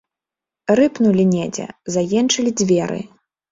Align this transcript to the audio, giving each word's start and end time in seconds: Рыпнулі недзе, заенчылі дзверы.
Рыпнулі 0.79 1.27
недзе, 1.35 1.67
заенчылі 1.99 2.57
дзверы. 2.65 3.01